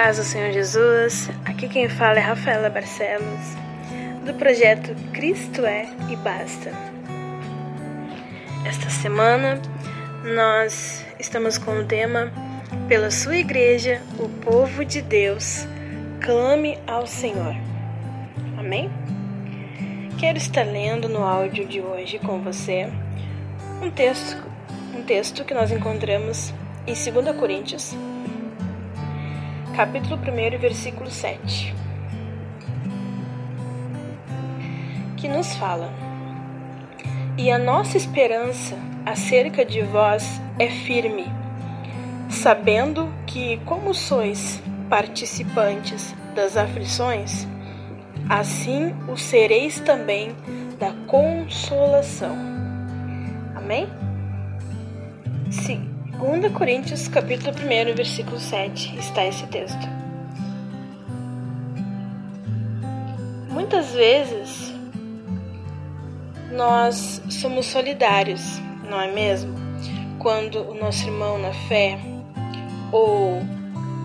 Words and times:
paz 0.00 0.16
do 0.16 0.22
Senhor 0.22 0.52
Jesus, 0.52 1.28
aqui 1.44 1.68
quem 1.68 1.88
fala 1.88 2.18
é 2.18 2.20
Rafaela 2.20 2.70
Barcelos, 2.70 3.56
do 4.24 4.32
projeto 4.34 4.94
Cristo 5.12 5.66
é 5.66 5.88
e 6.08 6.14
Basta. 6.14 6.70
Esta 8.64 8.88
semana 8.90 9.60
nós 10.22 11.04
estamos 11.18 11.58
com 11.58 11.80
o 11.80 11.84
tema 11.84 12.32
Pela 12.86 13.10
sua 13.10 13.38
igreja, 13.38 14.00
o 14.20 14.28
povo 14.28 14.84
de 14.84 15.02
Deus, 15.02 15.66
clame 16.20 16.78
ao 16.86 17.04
Senhor. 17.04 17.56
Amém? 18.56 18.88
Quero 20.16 20.38
estar 20.38 20.62
lendo 20.62 21.08
no 21.08 21.24
áudio 21.24 21.66
de 21.66 21.80
hoje 21.80 22.20
com 22.20 22.40
você 22.40 22.88
um 23.82 23.90
texto, 23.90 24.40
um 24.96 25.02
texto 25.02 25.44
que 25.44 25.52
nós 25.52 25.72
encontramos 25.72 26.54
em 26.86 26.94
2 26.94 27.36
Coríntios 27.36 27.96
capítulo 29.78 30.16
1, 30.16 30.58
versículo 30.58 31.08
7, 31.08 31.72
que 35.16 35.28
nos 35.28 35.54
fala: 35.54 35.88
E 37.36 37.48
a 37.48 37.60
nossa 37.60 37.96
esperança 37.96 38.76
acerca 39.06 39.64
de 39.64 39.80
vós 39.82 40.42
é 40.58 40.68
firme, 40.68 41.26
sabendo 42.28 43.08
que, 43.24 43.58
como 43.58 43.94
sois 43.94 44.60
participantes 44.90 46.12
das 46.34 46.56
aflições, 46.56 47.46
assim 48.28 48.92
o 49.06 49.16
sereis 49.16 49.78
também 49.78 50.34
da 50.80 50.92
consolação. 51.06 52.36
Amém? 53.54 53.88
Sim. 55.52 55.97
2 56.18 56.52
Coríntios 56.52 57.06
capítulo 57.06 57.52
1, 57.52 57.94
versículo 57.94 58.40
7, 58.40 58.98
está 58.98 59.24
esse 59.24 59.46
texto. 59.46 59.88
Muitas 63.48 63.92
vezes 63.92 64.74
nós 66.50 67.22
somos 67.30 67.66
solidários, 67.66 68.60
não 68.90 69.00
é 69.00 69.12
mesmo? 69.12 69.54
Quando 70.18 70.68
o 70.68 70.74
nosso 70.74 71.06
irmão 71.06 71.38
na 71.38 71.52
fé 71.52 72.00
ou 72.90 73.40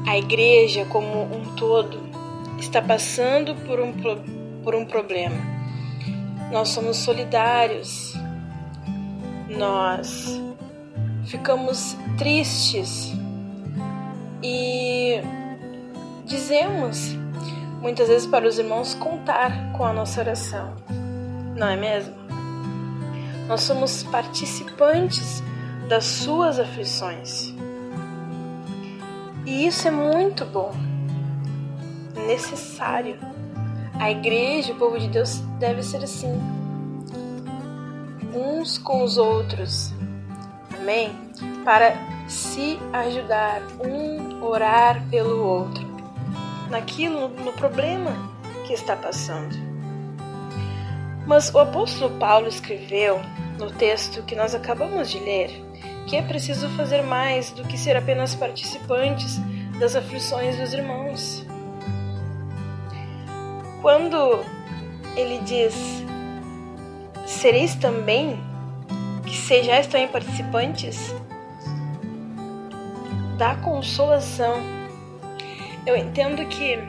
a 0.07 0.15
igreja 0.15 0.85
como 0.85 1.23
um 1.23 1.55
todo 1.55 1.99
está 2.59 2.79
passando 2.79 3.55
por 3.65 3.79
um, 3.79 3.91
por 4.63 4.75
um 4.75 4.85
problema. 4.85 5.41
Nós 6.51 6.69
somos 6.69 6.97
solidários, 6.97 8.13
nós 9.49 10.39
ficamos 11.25 11.97
tristes 12.17 13.13
e 14.41 15.21
dizemos 16.25 17.15
muitas 17.81 18.07
vezes 18.07 18.27
para 18.27 18.47
os 18.47 18.57
irmãos 18.57 18.93
contar 18.93 19.73
com 19.73 19.85
a 19.85 19.93
nossa 19.93 20.21
oração, 20.21 20.73
não 21.55 21.67
é 21.67 21.75
mesmo? 21.75 22.13
Nós 23.47 23.61
somos 23.61 24.03
participantes 24.03 25.43
das 25.89 26.05
suas 26.05 26.59
aflições. 26.59 27.53
E 29.45 29.67
isso 29.67 29.87
é 29.87 29.91
muito 29.91 30.45
bom, 30.45 30.71
necessário. 32.25 33.17
A 33.99 34.09
igreja, 34.09 34.73
o 34.73 34.75
povo 34.77 34.97
de 34.97 35.07
Deus 35.07 35.39
deve 35.59 35.83
ser 35.83 36.03
assim, 36.03 36.33
uns 38.33 38.77
com 38.77 39.03
os 39.03 39.17
outros, 39.17 39.93
Amém? 40.83 41.15
Para 41.63 41.95
se 42.27 42.77
ajudar, 42.91 43.61
um 43.79 44.43
orar 44.43 45.01
pelo 45.09 45.41
outro, 45.41 45.87
naquilo, 46.69 47.29
no 47.29 47.53
problema 47.53 48.11
que 48.67 48.73
está 48.73 48.93
passando. 48.93 49.55
Mas 51.25 51.53
o 51.53 51.59
apóstolo 51.59 52.19
Paulo 52.19 52.49
escreveu 52.49 53.21
no 53.57 53.71
texto 53.71 54.23
que 54.23 54.35
nós 54.35 54.53
acabamos 54.53 55.09
de 55.09 55.19
ler 55.19 55.63
que 56.05 56.17
é 56.17 56.21
preciso 56.21 56.67
fazer 56.71 57.01
mais 57.01 57.49
do 57.51 57.63
que 57.63 57.77
ser 57.77 57.95
apenas 57.95 58.35
participantes 58.35 59.39
das 59.79 59.95
aflições 59.95 60.57
dos 60.57 60.73
irmãos. 60.73 61.45
Quando 63.81 64.43
ele 65.15 65.39
diz: 65.45 65.73
Sereis 67.25 67.73
também 67.73 68.37
que 69.43 69.47
sejais 69.47 69.87
também 69.87 70.07
participantes 70.07 71.13
da 73.37 73.55
consolação. 73.55 74.55
Eu 75.85 75.97
entendo 75.97 76.45
que 76.47 76.79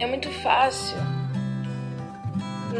é 0.00 0.06
muito 0.06 0.28
fácil 0.42 0.96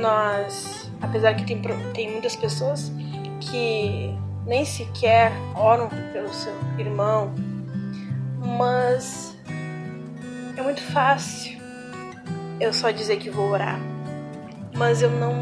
nós, 0.00 0.90
apesar 1.00 1.34
que 1.34 1.44
tem, 1.44 1.62
tem 1.94 2.10
muitas 2.10 2.34
pessoas 2.34 2.92
que 3.40 4.18
nem 4.46 4.64
sequer 4.64 5.30
oram 5.54 5.88
pelo 6.12 6.32
seu 6.34 6.54
irmão, 6.76 7.32
mas 8.58 9.36
é 10.56 10.62
muito 10.62 10.82
fácil 10.82 11.60
eu 12.58 12.72
só 12.72 12.90
dizer 12.90 13.18
que 13.18 13.30
vou 13.30 13.50
orar, 13.50 13.78
mas 14.74 15.02
eu 15.02 15.10
não 15.10 15.34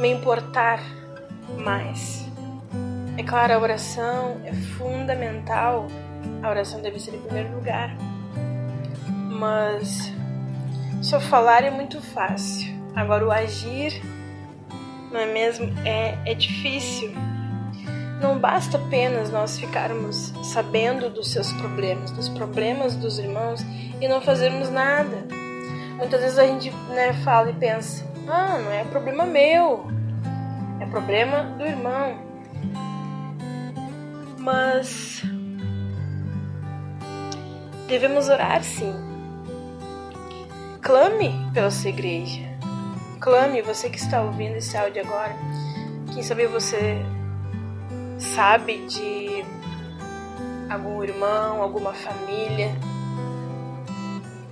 me 0.00 0.08
importar 0.08 0.80
mais. 1.58 2.26
É 3.18 3.22
claro, 3.22 3.54
a 3.54 3.58
oração 3.58 4.42
é 4.44 4.52
fundamental, 4.52 5.86
a 6.42 6.50
oração 6.50 6.82
deve 6.82 7.00
ser 7.00 7.14
em 7.14 7.20
primeiro 7.20 7.54
lugar, 7.54 7.96
mas 9.30 10.12
só 11.00 11.18
falar 11.18 11.64
é 11.64 11.70
muito 11.70 12.02
fácil, 12.02 12.74
agora 12.94 13.26
o 13.26 13.32
agir, 13.32 14.02
não 15.10 15.18
é 15.18 15.32
mesmo? 15.32 15.72
É, 15.86 16.18
é 16.26 16.34
difícil. 16.34 17.10
Não 18.20 18.38
basta 18.38 18.76
apenas 18.76 19.30
nós 19.30 19.58
ficarmos 19.58 20.34
sabendo 20.42 21.08
dos 21.08 21.30
seus 21.30 21.50
problemas, 21.54 22.10
dos 22.10 22.28
problemas 22.28 22.96
dos 22.96 23.18
irmãos 23.18 23.64
e 23.98 24.06
não 24.06 24.20
fazermos 24.20 24.70
nada. 24.70 25.26
Muitas 25.96 26.20
vezes 26.20 26.38
a 26.38 26.46
gente 26.46 26.70
né, 26.90 27.14
fala 27.24 27.48
e 27.48 27.54
pensa: 27.54 28.04
ah, 28.28 28.58
não 28.58 28.70
é 28.70 28.84
problema 28.84 29.24
meu, 29.24 29.86
é 30.80 30.86
problema 30.86 31.44
do 31.56 31.64
irmão 31.64 32.25
mas 34.46 35.24
devemos 37.88 38.28
orar 38.28 38.62
sim. 38.62 38.94
Clame 40.80 41.34
pela 41.52 41.68
sua 41.68 41.90
igreja. 41.90 42.42
Clame, 43.18 43.60
você 43.60 43.90
que 43.90 43.98
está 43.98 44.22
ouvindo 44.22 44.54
esse 44.54 44.76
áudio 44.76 45.02
agora. 45.02 45.34
Quem 46.14 46.22
sabe 46.22 46.46
você 46.46 47.04
sabe 48.20 48.86
de 48.86 49.44
algum 50.70 51.02
irmão, 51.02 51.60
alguma 51.60 51.92
família, 51.92 52.72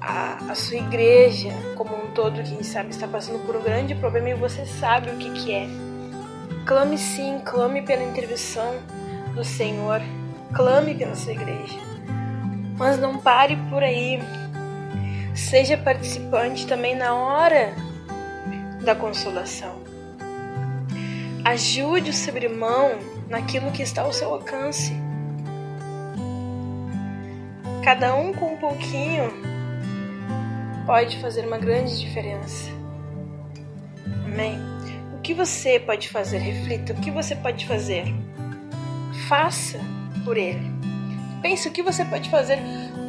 a, 0.00 0.38
a, 0.50 0.54
sua 0.56 0.78
igreja 0.78 1.50
como 1.76 1.94
um 1.94 2.10
todo, 2.10 2.42
quem 2.42 2.64
sabe, 2.64 2.90
está 2.90 3.06
passando 3.06 3.46
por 3.46 3.54
um 3.54 3.62
grande 3.62 3.94
problema 3.94 4.30
e 4.30 4.34
você 4.34 4.66
sabe 4.66 5.10
o 5.10 5.16
que, 5.18 5.30
que 5.30 5.52
é. 5.52 5.68
Clame 6.66 6.98
sim, 6.98 7.40
clame 7.44 7.82
pela 7.82 8.02
intervenção 8.02 8.74
do 9.34 9.44
Senhor, 9.44 10.00
clame 10.54 10.94
pela 10.94 11.14
sua 11.14 11.32
igreja. 11.32 11.78
Mas 12.76 12.98
não 12.98 13.18
pare 13.18 13.56
por 13.70 13.82
aí. 13.82 14.20
Seja 15.34 15.76
participante 15.76 16.66
também 16.66 16.94
na 16.94 17.14
hora 17.14 17.74
da 18.84 18.94
consolação. 18.94 19.82
Ajude 21.44 22.10
o 22.10 22.14
seu 22.14 22.36
irmão 22.36 22.98
naquilo 23.28 23.70
que 23.72 23.82
está 23.82 24.02
ao 24.02 24.12
seu 24.12 24.32
alcance. 24.32 24.92
Cada 27.82 28.14
um 28.14 28.32
com 28.32 28.54
um 28.54 28.56
pouquinho 28.56 29.30
pode 30.86 31.20
fazer 31.20 31.46
uma 31.46 31.58
grande 31.58 31.98
diferença. 32.00 32.70
Amém? 34.24 34.58
O 35.16 35.20
que 35.20 35.34
você 35.34 35.78
pode 35.78 36.08
fazer? 36.08 36.38
Reflita. 36.38 36.92
O 36.92 36.96
que 36.96 37.10
você 37.10 37.34
pode 37.36 37.66
fazer? 37.66 38.14
Faça 39.28 39.78
por 40.24 40.36
ele. 40.36 40.72
Pense 41.42 41.68
o 41.68 41.70
que 41.70 41.82
você 41.82 42.04
pode 42.04 42.30
fazer 42.30 42.58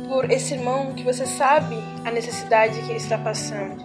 por 0.07 0.29
esse 0.29 0.53
irmão 0.53 0.93
que 0.93 1.03
você 1.03 1.25
sabe 1.25 1.77
a 2.03 2.11
necessidade 2.11 2.79
que 2.81 2.89
ele 2.89 2.97
está 2.97 3.17
passando. 3.17 3.83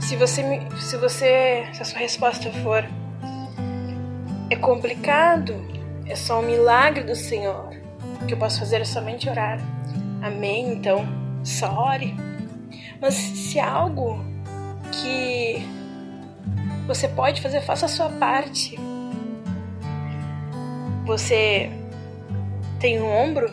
Se 0.00 0.16
você 0.16 0.42
se 0.80 0.96
você 0.96 1.66
se 1.72 1.82
a 1.82 1.84
sua 1.84 1.98
resposta 2.00 2.50
for 2.62 2.84
é 4.50 4.56
complicado, 4.56 5.54
é 6.06 6.14
só 6.14 6.40
um 6.40 6.42
milagre 6.42 7.04
do 7.04 7.16
Senhor. 7.16 7.72
O 8.20 8.26
que 8.26 8.34
eu 8.34 8.38
posso 8.38 8.58
fazer 8.58 8.80
é 8.80 8.84
somente 8.84 9.28
orar. 9.28 9.58
Amém? 10.20 10.72
Então, 10.72 11.06
só 11.42 11.72
ore. 11.72 12.14
Mas 13.00 13.14
se 13.14 13.58
há 13.58 13.70
algo 13.70 14.22
que 14.92 15.66
você 16.86 17.08
pode 17.08 17.40
fazer, 17.40 17.62
faça 17.62 17.86
a 17.86 17.88
sua 17.88 18.10
parte. 18.10 18.78
Você 21.04 21.68
tem 22.78 23.00
um 23.00 23.10
ombro 23.10 23.50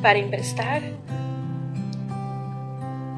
para 0.00 0.18
emprestar? 0.18 0.82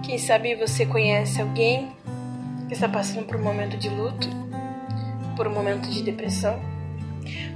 Quem 0.02 0.18
sabe 0.18 0.56
você 0.56 0.84
conhece 0.84 1.40
alguém 1.40 1.92
que 2.66 2.74
está 2.74 2.88
passando 2.88 3.24
por 3.24 3.36
um 3.36 3.42
momento 3.42 3.76
de 3.76 3.88
luto, 3.88 4.28
por 5.36 5.46
um 5.46 5.52
momento 5.52 5.88
de 5.88 6.02
depressão? 6.02 6.58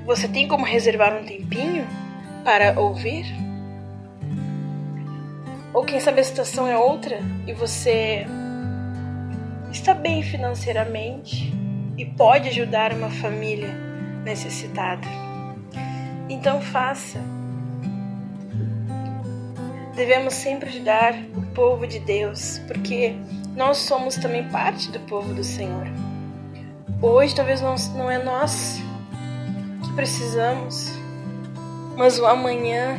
Você 0.06 0.28
tem 0.28 0.46
como 0.46 0.64
reservar 0.64 1.12
um 1.16 1.24
tempinho 1.24 1.86
para 2.44 2.78
ouvir? 2.78 3.26
Ou 5.74 5.84
quem 5.84 5.98
sabe 5.98 6.20
a 6.20 6.24
situação 6.24 6.68
é 6.68 6.78
outra 6.78 7.18
e 7.46 7.52
você 7.52 8.26
está 9.72 9.92
bem 9.92 10.22
financeiramente 10.22 11.52
e 11.98 12.04
pode 12.04 12.48
ajudar 12.48 12.92
uma 12.92 13.10
família 13.10 13.72
necessitada. 14.24 15.31
Então 16.32 16.62
faça. 16.62 17.20
Devemos 19.94 20.32
sempre 20.32 20.70
ajudar 20.70 21.14
o 21.36 21.42
povo 21.54 21.86
de 21.86 21.98
Deus, 21.98 22.58
porque 22.66 23.14
nós 23.54 23.76
somos 23.76 24.16
também 24.16 24.48
parte 24.48 24.90
do 24.90 24.98
povo 25.00 25.34
do 25.34 25.44
Senhor. 25.44 25.86
Hoje 27.02 27.34
talvez 27.34 27.60
não 27.60 28.10
é 28.10 28.16
nós 28.16 28.80
que 29.84 29.92
precisamos, 29.92 30.90
mas 31.98 32.18
o 32.18 32.24
amanhã 32.24 32.98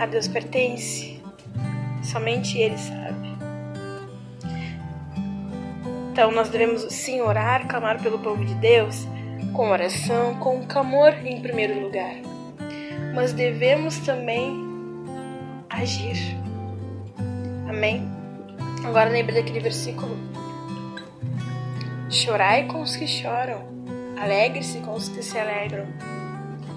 a 0.00 0.06
Deus 0.06 0.26
pertence. 0.26 1.22
Somente 2.02 2.58
Ele 2.58 2.76
sabe. 2.76 3.30
Então 6.10 6.32
nós 6.32 6.48
devemos 6.48 6.82
sim 6.92 7.20
orar, 7.20 7.68
clamar 7.68 8.02
pelo 8.02 8.18
povo 8.18 8.44
de 8.44 8.54
Deus, 8.54 9.06
com 9.52 9.70
oração, 9.70 10.34
com 10.40 10.66
clamor 10.66 11.14
em 11.24 11.40
primeiro 11.40 11.80
lugar. 11.80 12.39
Mas 13.14 13.32
devemos 13.32 13.98
também 13.98 14.70
agir. 15.68 16.36
Amém? 17.68 18.08
Agora 18.84 19.10
lembre 19.10 19.34
daquele 19.34 19.60
versículo. 19.60 20.16
Chorai 22.08 22.66
com 22.66 22.82
os 22.82 22.96
que 22.96 23.06
choram, 23.06 23.62
alegre-se 24.20 24.78
com 24.80 24.94
os 24.94 25.08
que 25.08 25.22
se 25.22 25.38
alegram. 25.38 25.86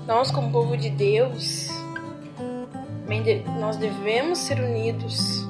Nós, 0.06 0.30
como 0.32 0.52
povo 0.52 0.78
de 0.78 0.90
Deus, 0.90 1.70
nós 3.60 3.78
devemos 3.78 4.40
ser 4.40 4.60
unidos, 4.60 5.48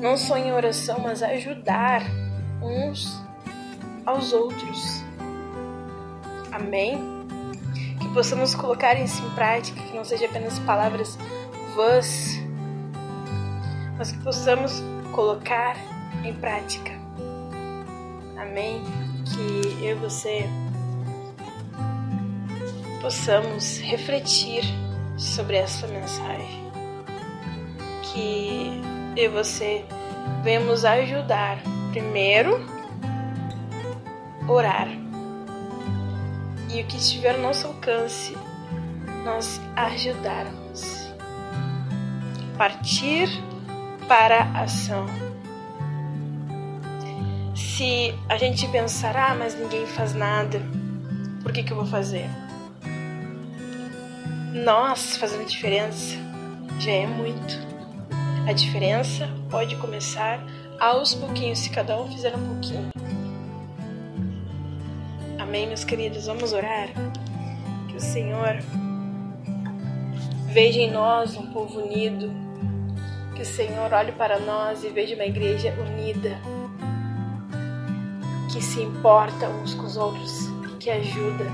não 0.00 0.16
só 0.16 0.36
em 0.36 0.52
oração, 0.52 1.00
mas 1.00 1.22
ajudar 1.22 2.02
uns 2.62 3.20
aos 4.04 4.32
outros. 4.32 5.02
Amém? 6.52 7.15
Possamos 8.16 8.54
colocar 8.54 8.98
isso 8.98 9.22
em 9.22 9.28
prática, 9.34 9.78
que 9.78 9.94
não 9.94 10.02
seja 10.02 10.24
apenas 10.24 10.58
palavras 10.60 11.18
vãs, 11.74 12.40
mas 13.98 14.10
que 14.10 14.18
possamos 14.20 14.82
colocar 15.12 15.76
em 16.24 16.32
prática. 16.32 16.92
Amém? 18.38 18.82
Que 19.26 19.84
eu 19.84 19.98
e 19.98 20.00
você 20.00 20.48
possamos 23.02 23.80
refletir 23.80 24.64
sobre 25.18 25.56
essa 25.58 25.86
mensagem. 25.86 26.72
Que 28.02 28.80
eu 29.14 29.24
e 29.24 29.28
você 29.28 29.84
venhamos 30.42 30.86
ajudar 30.86 31.58
primeiro 31.92 32.64
orar. 34.48 35.05
E 36.76 36.82
o 36.82 36.84
que 36.84 36.98
estiver 36.98 37.36
ao 37.36 37.40
nosso 37.40 37.66
alcance, 37.68 38.36
nós 39.24 39.58
ajudarmos. 39.74 41.10
Partir 42.58 43.30
para 44.06 44.42
a 44.42 44.60
ação. 44.60 45.06
Se 47.54 48.14
a 48.28 48.36
gente 48.36 48.68
pensar, 48.68 49.16
ah, 49.16 49.34
mas 49.34 49.58
ninguém 49.58 49.86
faz 49.86 50.14
nada, 50.14 50.60
por 51.42 51.50
que, 51.50 51.62
que 51.62 51.72
eu 51.72 51.78
vou 51.78 51.86
fazer? 51.86 52.28
Nós 54.52 55.16
fazendo 55.16 55.46
diferença 55.46 56.14
já 56.78 56.92
é 56.92 57.06
muito. 57.06 57.54
A 58.46 58.52
diferença 58.52 59.30
pode 59.48 59.76
começar 59.76 60.44
aos 60.78 61.14
pouquinhos, 61.14 61.60
se 61.60 61.70
cada 61.70 61.98
um 61.98 62.06
fizer 62.12 62.36
um 62.36 62.48
pouquinho. 62.48 62.90
Amém, 65.46 65.68
meus 65.68 65.84
queridos? 65.84 66.26
Vamos 66.26 66.52
orar. 66.52 66.88
Que 67.88 67.96
o 67.96 68.00
Senhor 68.00 68.58
veja 70.48 70.80
em 70.80 70.90
nós 70.90 71.36
um 71.36 71.52
povo 71.52 71.78
unido. 71.80 72.32
Que 73.32 73.42
o 73.42 73.46
Senhor 73.46 73.92
olhe 73.92 74.10
para 74.10 74.40
nós 74.40 74.82
e 74.82 74.88
veja 74.88 75.14
uma 75.14 75.24
igreja 75.24 75.72
unida. 75.80 76.36
Que 78.52 78.60
se 78.60 78.82
importa 78.82 79.48
uns 79.48 79.72
com 79.74 79.84
os 79.84 79.96
outros, 79.96 80.32
que 80.80 80.90
ajuda, 80.90 81.44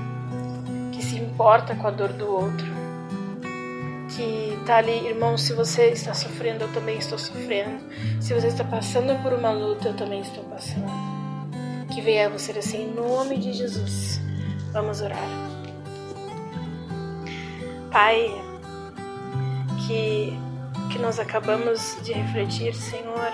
que 0.91 1.03
se 1.03 1.17
importa 1.17 1.75
com 1.75 1.87
a 1.87 1.91
dor 1.91 2.13
do 2.13 2.27
outro 2.27 2.73
que 4.15 4.59
tá 4.65 4.77
ali, 4.77 5.07
irmão, 5.07 5.37
se 5.37 5.53
você 5.53 5.87
está 5.87 6.13
sofrendo, 6.13 6.65
eu 6.65 6.71
também 6.71 6.97
estou 6.99 7.17
sofrendo. 7.17 7.79
Se 8.21 8.33
você 8.33 8.47
está 8.47 8.63
passando 8.63 9.19
por 9.23 9.33
uma 9.33 9.51
luta, 9.51 9.89
eu 9.89 9.95
também 9.95 10.21
estou 10.21 10.43
passando. 10.43 11.12
Que 11.93 12.01
venha 12.01 12.27
a 12.27 12.29
você 12.29 12.51
assim, 12.51 12.83
em 12.83 12.93
nome 12.93 13.37
de 13.37 13.53
Jesus. 13.53 14.19
Vamos 14.71 15.01
orar. 15.01 15.27
Pai, 17.91 18.31
que, 19.85 20.33
que 20.91 20.99
nós 20.99 21.19
acabamos 21.19 21.97
de 22.03 22.13
refletir, 22.13 22.73
Senhor, 22.73 23.31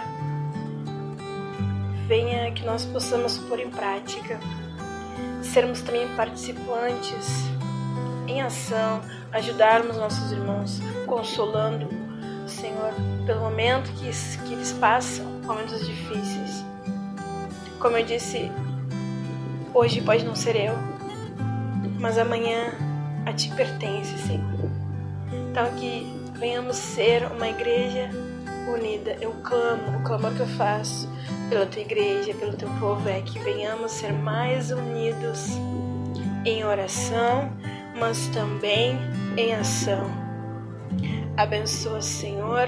venha 2.08 2.52
que 2.52 2.66
nós 2.66 2.84
possamos 2.86 3.38
pôr 3.38 3.60
em 3.60 3.70
prática, 3.70 4.40
sermos 5.42 5.82
também 5.82 6.08
participantes 6.16 7.46
em 8.28 8.42
ação 8.42 9.02
ajudarmos 9.32 9.98
nossos 9.98 10.32
irmãos, 10.32 10.80
consolando, 11.06 11.88
Senhor, 12.48 12.94
pelo 13.26 13.42
momento 13.42 13.92
que, 13.94 14.10
que 14.46 14.54
eles 14.54 14.74
passam, 14.74 15.26
momentos 15.44 15.86
difíceis. 15.86 16.64
Como 17.80 17.98
eu 17.98 18.06
disse, 18.06 18.52
hoje 19.74 20.02
pode 20.02 20.26
não 20.26 20.36
ser 20.36 20.56
eu, 20.56 20.74
mas 22.00 22.18
amanhã 22.18 22.74
a 23.26 23.34
ti 23.34 23.50
pertence, 23.56 24.18
Senhor. 24.20 24.70
Então 25.50 25.74
que 25.76 26.06
venhamos 26.34 26.76
ser 26.76 27.26
uma 27.32 27.48
igreja 27.48 28.10
unida. 28.72 29.18
Eu 29.22 29.32
clamo, 29.44 30.00
o 30.00 30.04
clamor 30.04 30.34
que 30.34 30.42
eu 30.42 30.48
faço 30.48 31.10
pela 31.50 31.66
tua 31.66 31.82
igreja, 31.82 32.34
pelo 32.34 32.54
teu 32.54 32.70
povo 32.80 33.08
é 33.08 33.22
que 33.22 33.40
venhamos 33.40 33.92
ser 33.92 34.14
mais 34.14 34.72
unidos 34.72 35.50
em 36.46 36.64
oração 36.64 37.52
mas 38.00 38.28
também 38.28 38.98
em 39.38 39.54
ação. 39.54 40.10
Abençoa, 41.36 42.02
Senhor, 42.02 42.68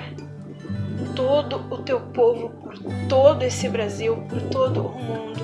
todo 1.22 1.64
o 1.70 1.78
teu 1.78 2.00
povo, 2.00 2.50
por 2.50 2.74
todo 3.08 3.44
esse 3.44 3.70
Brasil, 3.70 4.18
por 4.28 4.42
todo 4.42 4.88
o 4.88 5.00
mundo. 5.00 5.42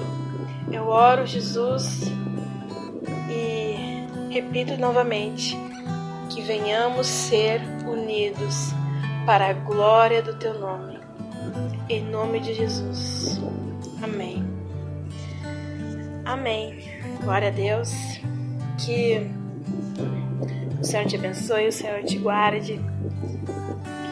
Eu 0.71 0.87
oro, 0.87 1.25
Jesus, 1.25 2.11
e 3.29 4.07
repito 4.33 4.75
novamente: 4.77 5.55
que 6.29 6.41
venhamos 6.41 7.05
ser 7.05 7.61
unidos 7.87 8.73
para 9.25 9.49
a 9.49 9.53
glória 9.53 10.21
do 10.21 10.33
teu 10.33 10.59
nome. 10.59 10.99
Em 11.87 12.03
nome 12.03 12.39
de 12.39 12.55
Jesus. 12.55 13.39
Amém. 14.01 14.43
Amém. 16.25 16.79
Glória 17.21 17.49
a 17.49 17.51
Deus. 17.51 17.93
Que 18.83 19.29
o 20.79 20.83
Senhor 20.83 21.05
te 21.05 21.15
abençoe, 21.15 21.67
o 21.67 21.71
Senhor 21.71 22.03
te 22.03 22.17
guarde, 22.17 22.79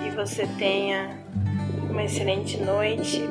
que 0.04 0.16
você 0.16 0.48
tenha 0.58 1.26
uma 1.96 2.04
excelente 2.04 2.58
noite. 2.62 3.24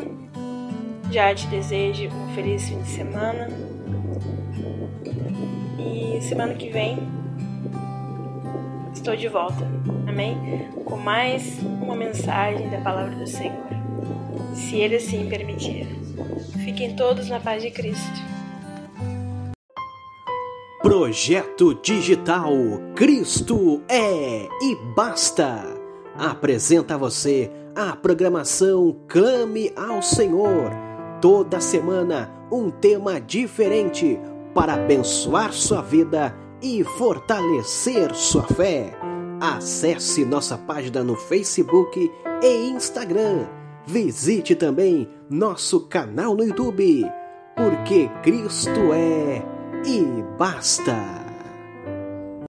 Já 1.10 1.34
te 1.34 1.46
desejo 1.48 2.08
um 2.08 2.34
feliz 2.34 2.66
fim 2.66 2.80
de 2.80 2.88
semana. 2.88 3.50
E 5.78 6.18
semana 6.22 6.54
que 6.54 6.70
vem 6.70 6.98
estou 8.94 9.14
de 9.14 9.28
volta, 9.28 9.68
amém? 10.08 10.70
Com 10.86 10.96
mais 10.96 11.58
uma 11.62 11.94
mensagem 11.94 12.70
da 12.70 12.78
palavra 12.78 13.14
do 13.14 13.26
Senhor, 13.26 13.66
se 14.54 14.76
Ele 14.76 14.96
assim 14.96 15.28
permitir. 15.28 15.86
Fiquem 16.64 16.96
todos 16.96 17.28
na 17.28 17.38
paz 17.38 17.62
de 17.62 17.70
Cristo. 17.70 18.22
Projeto 20.80 21.74
Digital 21.82 22.50
Cristo 22.94 23.82
é 23.90 24.48
e 24.62 24.76
basta. 24.96 25.62
Apresenta 26.16 26.94
a 26.94 26.96
você 26.96 27.50
a 27.74 27.96
programação 27.96 28.96
Clame 29.08 29.72
ao 29.76 30.02
Senhor. 30.02 30.70
Toda 31.20 31.60
semana 31.60 32.30
um 32.50 32.70
tema 32.70 33.20
diferente 33.20 34.18
para 34.54 34.74
abençoar 34.74 35.52
sua 35.52 35.82
vida 35.82 36.34
e 36.62 36.84
fortalecer 36.84 38.14
sua 38.14 38.44
fé. 38.44 38.96
Acesse 39.40 40.24
nossa 40.24 40.56
página 40.56 41.02
no 41.02 41.16
Facebook 41.16 42.10
e 42.42 42.68
Instagram 42.68 43.46
visite 43.86 44.54
também 44.54 45.08
nosso 45.28 45.88
canal 45.88 46.34
no 46.34 46.44
YouTube, 46.44 47.04
porque 47.56 48.08
Cristo 48.22 48.92
é 48.92 49.42
e 49.86 50.22
basta. 50.38 51.23